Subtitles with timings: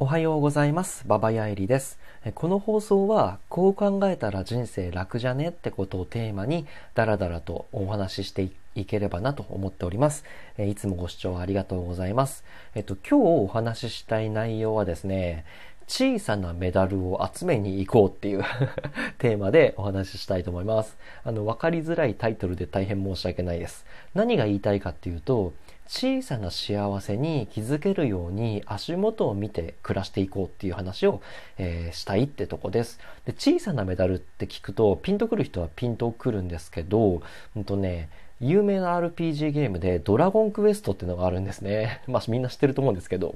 [0.00, 1.02] おはようございます。
[1.08, 1.98] ババヤエリです。
[2.36, 10.22] この放送は、こう考えたら人生楽じゃねってことをテーマに、ダラダラとお話ししていければなと思っております。
[10.56, 12.44] いつもご視聴ありがとうございます。
[12.76, 15.44] えっと、今日お話ししたい内容はですね、
[15.88, 18.44] 小さなメダルを集めに行こうっていう
[19.18, 20.96] テーマでお話ししたいと思います。
[21.24, 23.84] あの、わかりづらいタイトルで大変申し訳ないです。
[24.14, 25.54] 何が言いたいかっていうと、
[25.88, 31.22] 小さな幸せに気づけるように足元を見て暮らしていこうっていう話を、
[31.56, 33.00] えー、したいってとこです。
[33.24, 37.22] で、小さなメダルって聞くとピンとくる人はピンとくるんですけど、
[37.56, 42.02] うんとね、有名な RPG ゲームでドラゴンクエストっていうのがあるんですね。
[42.06, 43.34] まあみんな知ってると思うんですけど、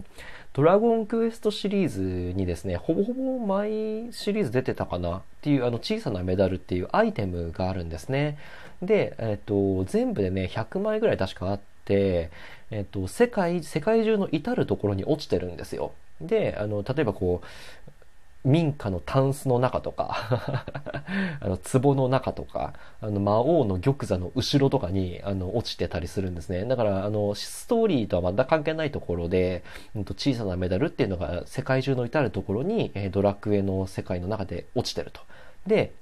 [0.52, 2.00] ドラゴンクエストシリーズ
[2.36, 8.36] にですね、ほぼほぼ毎シリーズ出てたかなっていうあの小さなメダルっていうアイテムがあるんですね。
[8.82, 15.92] で、えっ、ー、と、全部でね、100枚ぐらい確かあって、えっと、世界、世界中の至るところに落ちてるんですよ。
[16.20, 17.46] で、あの、例えばこう、
[18.44, 20.64] 民家のタンスの中とか
[21.40, 26.64] あの、壺の中とか、あの、魔王の玉座の後ろとかに、あの、落ちてたりするんですね。
[26.64, 29.62] だから、あの、ストーリーとはまた関係ないところで、
[29.94, 35.20] うんと、小さなメダルっていうのが世界中の至るところに、えドラクエの世界の中で落ちてると。
[35.66, 35.92] で、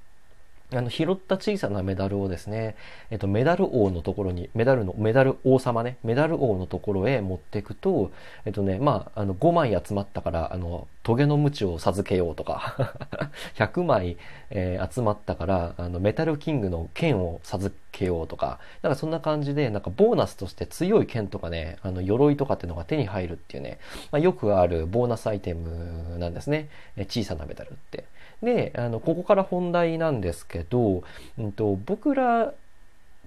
[0.72, 2.76] あの、拾った小さなメダルをですね、
[3.10, 8.12] えっと、メダル王のところに、メダルの、メダル王様ね、メダル王のところへ持っていくと、
[8.44, 12.94] えっとね、まあ、あの、5枚集まったから、あの、トゲの鞭を授けようとか、
[13.58, 14.16] 100枚、
[14.50, 23.80] えー、集まったから、あの、メタルキングの剣を授けようとか、なんかそんな感じで、なんかボーナスとして強い剣とかね、あの、鎧とかっていうのが手に入るっていうね、
[24.12, 26.68] まあ、よくあるボーナスアイテムなんですね。
[26.96, 28.04] え小さなメダルって。
[28.40, 31.02] で、あの、ここから本題なんですけど、
[31.40, 32.52] うんと、僕ら、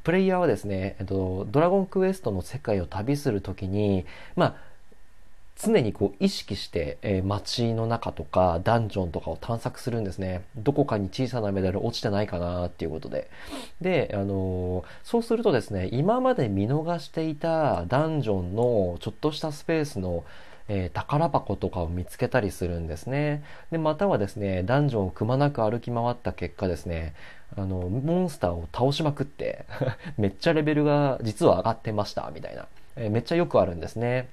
[0.05, 4.05] プレイヤーはですね、えっと、ドラゴンクエストの世界を旅するときに、
[4.37, 4.55] まあ、
[5.55, 10.43] 常にこう意識して、えー、街の中とかダンジョンとかを探索するんですね。
[10.55, 13.29] どこかに小さなメダル落ちてないかなっていうことで。
[13.79, 20.23] で、あのー、そうするとですね、今まで見逃していたダンジョンのちょっとしたスペースの
[20.69, 23.43] えー、宝箱とかを見つけたりするんですね。
[23.71, 27.13] で、またはですね、ダンジョンをくまなく歩き回った結果ですね、
[27.57, 29.65] あの、モンスターを倒しまくって
[30.17, 32.67] めっちゃレベルが実は上がってました、みたいな。
[32.95, 34.29] えー、めっちゃよくあるんですね。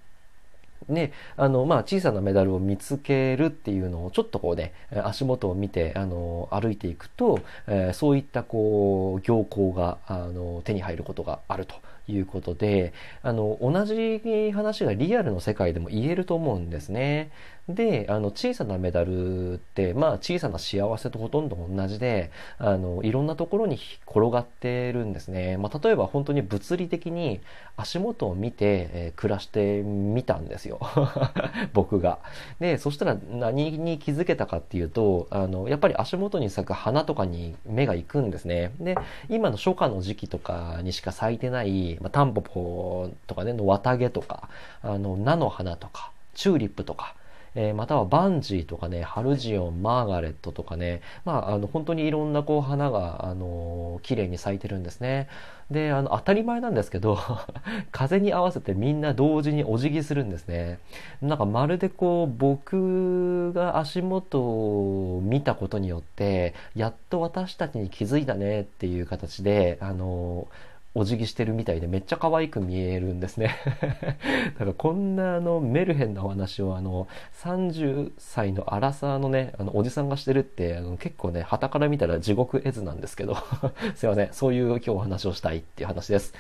[0.89, 4.73] ね、あの、まあ、小さなメダルを見つけるっていうのをちょっとこうね、
[5.05, 11.75] 足元を見て、あの、歩いていくと、えー、そういったこう、行幸が、あの、手に入ることがあると
[12.11, 14.21] いうことで、あの、同じ
[14.53, 17.31] 話がリアルの世界でも言えると思うんですね。
[17.75, 23.79] で、あの、小さなメダルって、まあ、小さな幸せとほとんど同じで、あの、いろんなところに
[24.09, 25.57] 転がってるんですね。
[25.57, 27.41] まあ、例えば本当に物理的に
[27.77, 30.81] 足元を見て、えー、暮らしてみたんですよ。
[31.73, 32.19] 僕が。
[32.59, 38.73] で、そしたら何に気づけたかっていうと、あの、やっぱり足元に咲く花とかに目が行くんですね。
[38.81, 38.97] で、
[39.29, 44.49] 今の初夏の時期とかにしか咲いてない、まあ、タンポポとかね、の綿毛とか、
[44.83, 47.15] あの、菜の花とか、チューリップとか、
[47.55, 55.29] えー、またはバンジーとかね、ハルジオン、マーガレットとかね、まあ、あの、本当にいろんなこう花が、あのー、綺麗に咲いてるんですね。
[55.71, 57.19] で、あの、当たり前なんですけど、
[57.91, 60.79] 風に合わせてみんな同時にお辞儀するんですね。
[61.23, 73.55] なんかまるでこう、僕が足元を見たことによって、やっと私たちに気づいたねっていう形で、あのー、お辞儀してるみたいでめっちゃ可愛く見えるんですね。
[74.55, 77.07] だからこんなあのメルヘンなお話をあの
[77.43, 83.37] 30歳のアラサーのね、あのおじさんがしてるってあの結構ね、旗から見たら地獄絵図なんですけど、
[83.95, 84.33] すいません。
[84.33, 86.35] そういう今日お話をしたいっていう話です。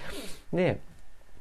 [0.52, 0.80] で、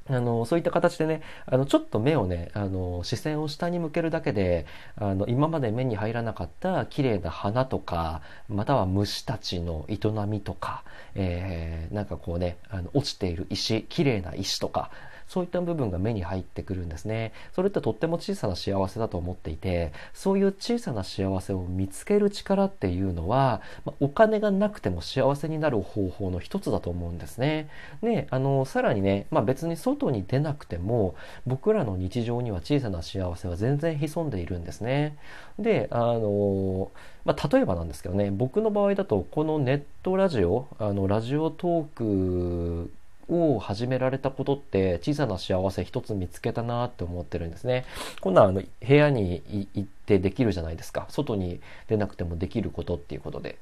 [0.09, 4.65] あの、そういった形でね、あの、ちょっと目をね、あの、視線を下に向けるだけで、
[4.95, 9.97] あの、今まで目に入らなかった綺麗な花とか、または虫たちの営
[10.27, 10.83] みとか、
[11.13, 14.89] えー、なんかこうね、あの、落ちている石、綺麗な石とか、
[15.29, 17.33] そういった部分が目に入ってくるんですね。
[17.53, 27.69] それってとっても小さな幸せだと思っていて、そういう小さな幸せを見つける力っていうのは、まあ、お金がなくても幸せになる方法の一つだと思うんですね。
[28.01, 31.13] で、あの、さらにね、まあ別に外に出なくても、
[31.45, 35.15] 僕らの日常には小さな幸せは全然潜んでいるんですね。
[35.59, 36.91] で、あの、
[37.23, 42.91] まあ、例えばなんですけどね、僕の場合だと、このネットラジオ、あの、ラジオトーク
[43.29, 47.85] を始められたことって小さな幸せ一つ見つけたなって思ってるんですね。
[48.21, 51.05] こんなあの部屋に行ってできるじゃないですか。
[51.09, 53.57] 外に出なくてもできることっていうことで。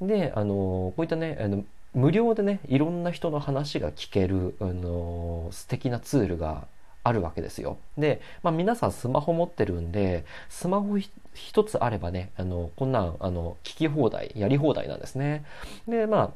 [0.00, 1.64] で、あの、こういったね、あの
[1.94, 6.66] 無料でね、いろんな人の話が聞ける、あの、素敵なツールが
[7.02, 7.78] あるわけですよ。
[7.96, 15.44] で、まあ皆さんスマホ持ってるんで、スマホ一つあればね、あの、こんなん、あの、聞き放題、やり放題なんですね。
[15.88, 16.30] で、まあ、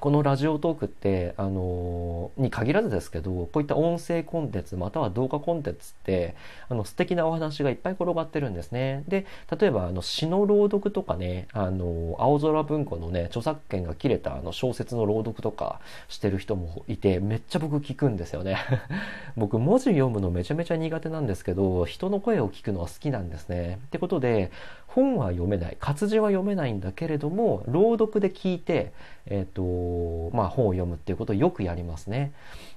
[0.00, 6.34] このラジオトークって、あのー、に限らずですけど、こういった音声コンテンツ、または動画コンテンツって、
[6.70, 9.04] あの、素敵なお話がいっぱい転がってるんですね。
[9.08, 9.26] で、
[9.60, 18.56] 例えば、あの、詩の朗読とかね、あのー、青空文庫のね、著作権が切れたあの小説の朗読とかしてる人もいて、めっちゃ僕聞くんですよね。
[19.36, 23.78] 僕、文字読むのめちゃめちゃ苦手なんですけど、人の声を聞くのは好きなんですね。
[23.86, 24.50] ってことで、
[24.94, 28.92] 本は読めない、活字は読めないんだけれども、朗読で聞いて、
[29.26, 32.32] えっ、ー、と、まあ本を読むっていうことをよくやりますね。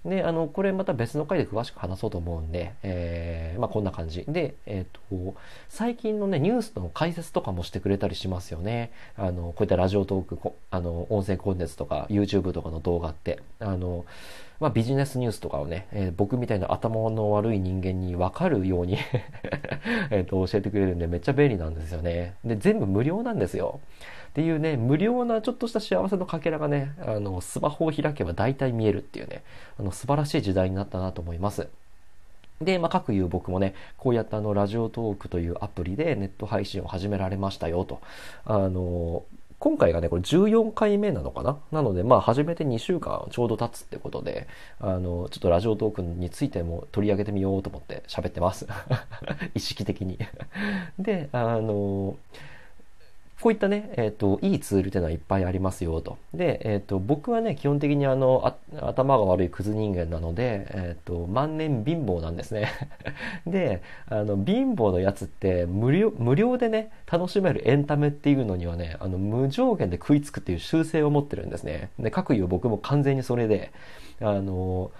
[0.05, 4.25] で、あの、これまた別の回で詳しく話そうと思うんで、えー、まあこんな感じ。
[4.27, 5.35] で、えっ、ー、と、
[5.69, 8.91] 最近のね、ニュースの解説とかもしてくれたりしますよね。
[9.17, 10.39] あの、こういったラジオトーク、
[10.69, 14.05] あの、音声コンテンツとか、YouTube とかの動画って、あの、
[14.59, 18.97] まあ、ビジネスニュースとかをね、えー、僕みたいな頭の悪い人間に分かるように
[20.09, 22.02] えと教えてくれるんでめっちゃ便利なんですよね。
[22.03, 23.79] ねで、全部無料なんですよ。
[24.29, 29.43] っていうね、無料なちょっとした幸せのかけらがね、あの、スマホを開けば大体見えるっていうね、
[29.79, 31.67] あの、素晴らしい時代になったなと思います。
[32.61, 37.99] で、まあ、各言う僕もね、こうやってあの、ラジオトークというアプリでネット配信を始められましたよと。
[38.45, 39.23] あの、
[39.63, 41.57] 今回がね、これ14回目なのかな？
[41.71, 44.45] なので、まあ、始めて2週間ちょうど経つってことで、
[44.81, 48.67] あの、ちょっとラジオトークについても取り上げてみようと思って喋ってます。
[49.55, 50.19] 意識的に
[50.99, 52.17] で、あの、
[53.41, 56.17] こういったね、えっ、ー、と、いいツールっていうのはいっぱいありますよと。
[56.33, 62.69] で、えっ、ー、と、僕はね、基本的にあの、頭が悪いクズ人間なので、えっ、ー、と、万年貧乏なんですね。
[63.45, 71.89] で、あの、貧乏のやつって無料、無料でね、楽しめるエンタメっていうのにはね、あの、無条件で食いつくっていう習性を持ってるんですね。
[71.99, 73.71] で、各言う僕も完全にそれで、
[74.21, 74.91] あの、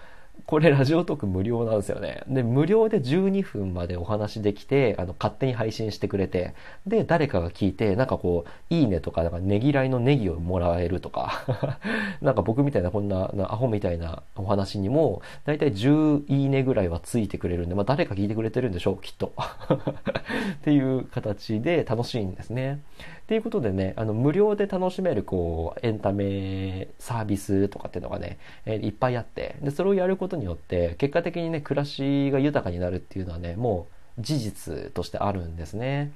[0.45, 2.23] これラジオトーク無料なんですよね。
[2.27, 6.53] で、無料で12分までお話できて、あの、勝手に配信してくれて、
[6.85, 11.79] で、誰かが聞いて、なんかこう、いいねとか、なんかねぎらいのネギをもらえるとか、
[12.21, 19.31] なんか僕みたいなこんな、アホみたいなお話にも、だいたい10いいねぐらいはついてくれるんで、まあ誰か聞いてくれてるんでしょう、きっと。
[19.39, 22.81] っていう形で楽しいんですね。
[23.23, 33.87] っていうことでね、あの、無料で楽しめる、こう、エンタメサービスとかっていうのがね、え、いっぱいあって、で、それをやることによって、結果的にね、暮らしが豊かになるっていうのはね、も
[34.17, 36.11] う事実としてあるんですね。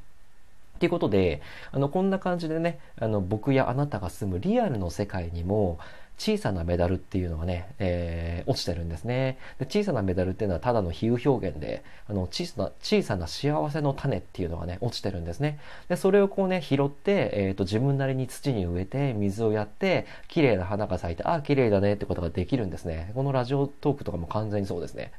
[0.75, 5.79] っていうことで、あの、こんな感じでね、あの、僕やあなたが住むリアルの世界にも、
[6.17, 9.65] 小さなメダルっていうのがね、えー、落ちてるんですねで。
[9.65, 15.59] 小さなメダルっていうのはただの比喩表現で、あの小さな、小さな幸せの種っていうのがね、落ちてるんですね。
[15.89, 23.11] で、それをこうね、拾って、えっ、ー、と、自分なりに土に植えて、水をやって、綺麗な花が咲いて、ああ、綺麗だねってことができるんですね。
[23.13, 25.11] このラジオトークとかも完全にそうですね。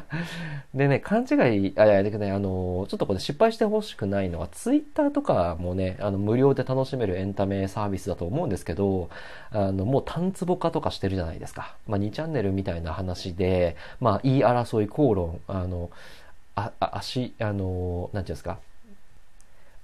[0.74, 9.08] でね、勘違い、あ、いや、ね、あの、ちょっとこれ失敗してほしくないのは、ツイッターとかもね、あの、無料で楽しめるエンタメサービスだと思うんですけど、
[9.50, 11.76] あの、もう単壺化とかしてるじゃないですか。
[11.86, 15.90] まあ、2チャンネルみたいな話で、まあ、言い争い、口論、あの、
[16.54, 18.58] あ、足、あの、なんていうんですか、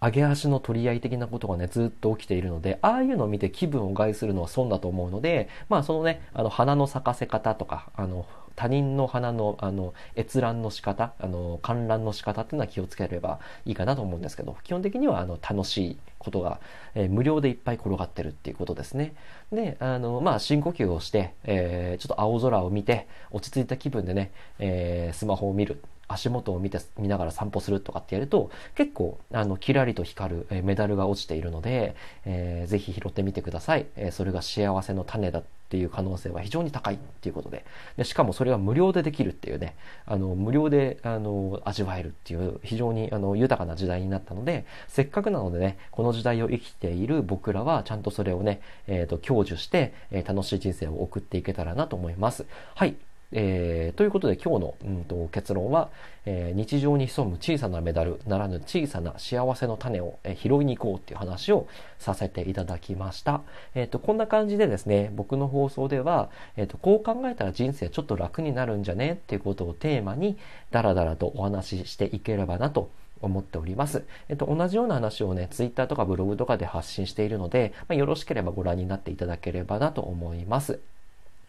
[0.02, 16.60] 上げ足の取り合い的なことがね、ずっと起きているので、ああいうのを見て気分を害するのは損だと思うので、まあそのね、あの、花の咲かせ方とか、あの、他人の花の、あの、閲覧の仕方、あの、観覧の仕方っていうのは気をつければいいかなと思うんですけど、基本的には、あの、楽しいことが、
[16.94, 19.14] えー、無料でいっぱい転がってるっていうことですね。
[19.52, 25.82] で、あの、まあ、深呼吸をして、えー、ちょっと青空を見て、落ち着いた気分でね、えー、スマホを見る。
[26.12, 33.86] 足元を見て、見ながら散歩するとかってやると、結構、あの、キラリと光る、えメダルが落ちているので、えー、ぜひ拾ってみてください。
[33.96, 35.42] えー、それが幸せの種だっ
[35.72, 37.64] ていう可能性は非常に高いっていうことで。
[37.96, 52.44] でしかもそれは無料でできるっていうね、あの、無料で、あの、味わえるっていう非常に、あの、豊かな時代になったので、せっかくなのでね、この時代を生きている僕らは、ちゃんとそれをね、えっ、ー、と、享受して、えー、楽しい人生を送っていけたらなと思います。
[52.74, 52.96] はい。
[53.32, 55.90] えー、ということで今日の、うんと、結論は、
[56.26, 61.66] えー、日常に潜む小さなメダルならぬ小さな幸せの種を、えー、拾いに行こうっていう話を
[61.98, 63.42] させていただきました。
[63.74, 70.36] えっ、ー、と、こんな感じでですね、僕の放送では、えっ、と、こう考えたら人生ちょっと楽になるんじゃねっていうことをテーマに、
[70.70, 72.90] ダラダラとお話ししていければなと
[73.22, 74.04] 思っております。
[74.28, 80.80] えっと、同じような話をね、ツイッターとかブログとかで発信しているので、まあ、よろしければご覧になっていただければなと思います。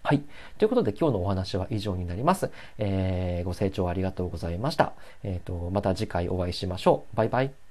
[0.03, 0.23] はい。
[0.57, 2.51] ということで今日のお話は以上になります。
[2.77, 4.91] えー、ご清聴ありがとうございました。
[5.23, 7.15] えっ、ー、と、また次回お会いしましょう。
[7.15, 7.62] バイバイ。